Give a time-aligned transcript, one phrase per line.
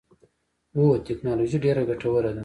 [0.77, 2.39] هو، تکنالوجی ډیره ګټوره ده